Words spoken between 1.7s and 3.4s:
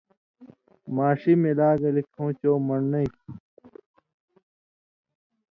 گلے کھٶں چو من٘ڑنئی تُھو۔